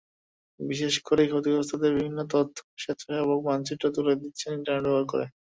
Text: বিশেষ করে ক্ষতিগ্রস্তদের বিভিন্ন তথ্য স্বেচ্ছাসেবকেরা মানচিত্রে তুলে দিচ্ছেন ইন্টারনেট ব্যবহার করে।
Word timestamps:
বিশেষ 0.59 0.93
করে 1.07 1.23
ক্ষতিগ্রস্তদের 1.27 1.91
বিভিন্ন 1.95 2.19
তথ্য 2.33 2.55
স্বেচ্ছাসেবকেরা 2.77 3.47
মানচিত্রে 3.47 3.89
তুলে 3.95 4.13
দিচ্ছেন 4.21 4.51
ইন্টারনেট 4.57 4.85
ব্যবহার 4.85 5.05
করে। 5.11 5.25